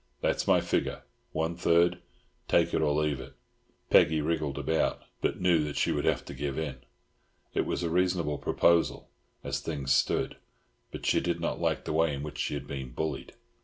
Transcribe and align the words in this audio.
That's 0.21 0.47
my 0.47 0.61
figure. 0.61 1.03
One 1.31 1.55
third. 1.55 1.99
Take 2.47 2.73
it 2.73 2.81
or 2.81 2.91
leave 2.91 3.19
it." 3.19 3.35
Peggy 3.91 4.19
wriggled 4.19 4.57
about, 4.57 5.03
but 5.21 5.39
knew 5.39 5.63
that 5.65 5.75
she 5.75 5.91
would 5.91 6.05
have 6.05 6.25
to 6.25 6.33
give 6.33 6.57
in. 6.57 6.77
It 7.53 7.67
was 7.67 7.83
a 7.83 7.89
reasonable 7.91 8.39
proposal, 8.39 9.11
as 9.43 9.59
things 9.59 9.93
stood; 9.93 10.37
but 10.91 11.05
she 11.05 11.19
did 11.21 11.39
not 11.39 11.61
like 11.61 11.85
the 11.85 11.93
way 11.93 12.15
in 12.15 12.23
which 12.23 12.39
she 12.39 12.55
had 12.55 12.65
been 12.65 12.93
bullied. 12.93 13.35